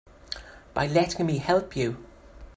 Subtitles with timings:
[0.73, 2.03] By letting me help you.